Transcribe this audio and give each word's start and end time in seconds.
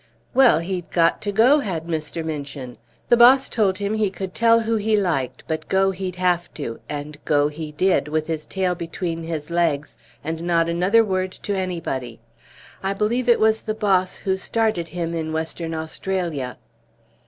"Well, 0.33 0.57
he'd 0.57 0.89
got 0.89 1.21
to 1.21 1.31
go, 1.31 1.59
had 1.59 1.85
Mr. 1.85 2.25
Minchin! 2.25 2.77
The 3.09 3.17
boss 3.17 3.47
told 3.47 3.77
him 3.77 3.93
he 3.93 4.09
could 4.09 4.33
tell 4.33 4.61
who 4.61 4.75
he 4.77 4.97
liked, 4.97 5.43
but 5.47 5.67
go 5.67 5.91
he'd 5.91 6.15
have 6.15 6.51
to; 6.55 6.79
and 6.89 7.23
go 7.23 7.49
he 7.49 7.71
did, 7.73 8.07
with 8.07 8.25
his 8.25 8.47
tail 8.47 8.73
between 8.73 9.21
his 9.21 9.51
legs, 9.51 9.97
and 10.23 10.41
not 10.41 10.67
another 10.67 11.03
word 11.05 11.31
to 11.43 11.53
anybody. 11.53 12.19
I 12.81 12.95
believe 12.95 13.29
it 13.29 13.39
was 13.39 13.61
the 13.61 13.75
boss 13.75 14.17
who 14.17 14.37
started 14.37 14.89
him 14.89 15.13
in 15.13 15.33
Western 15.33 15.75
Australia." 15.75 16.57